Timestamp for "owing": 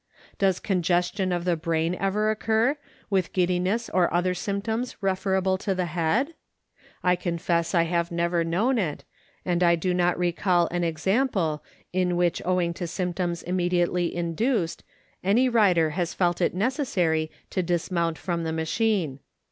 12.43-12.73